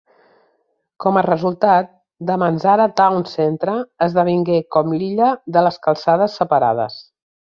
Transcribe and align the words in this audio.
Com 1.03 1.19
a 1.19 1.23
resultat, 1.27 1.91
Damansara 2.29 2.87
Town 3.03 3.21
Centre 3.33 3.75
esdevingué 4.07 4.57
com 4.77 4.97
l'"illa" 5.01 5.29
de 5.59 5.65
les 5.67 5.79
calçades 5.89 6.41
separades. 6.43 6.99